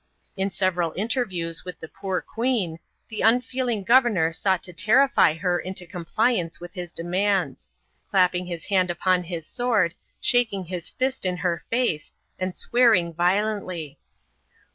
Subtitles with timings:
[0.35, 5.85] In several interviews with the poor queen, the unfeeling governor sought to terrify her into
[5.85, 7.69] compliance with his demands;
[8.09, 13.99] clapping his hand upon his sword, shaking his fist in her face, and swearing violently.